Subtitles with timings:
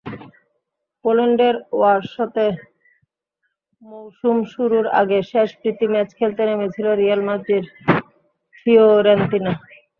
[1.05, 2.45] পোল্যান্ডের ওয়ারশতে
[3.81, 7.63] মৌসুম শুরুর আগে শেষ প্রীতি ম্যাচ খেলতে নেমেছিল রিয়াল মাদ্রিদ-ফিওরেন্তিনা।